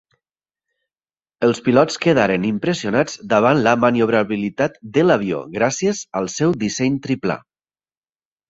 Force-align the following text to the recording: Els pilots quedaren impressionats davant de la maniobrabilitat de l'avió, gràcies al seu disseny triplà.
Els 1.47 1.59
pilots 1.67 1.99
quedaren 2.05 2.47
impressionats 2.49 3.19
davant 3.35 3.61
de 3.61 3.65
la 3.67 3.75
maniobrabilitat 3.83 4.81
de 4.97 5.07
l'avió, 5.07 5.45
gràcies 5.59 6.03
al 6.21 6.31
seu 6.39 6.57
disseny 6.65 7.01
triplà. 7.07 7.39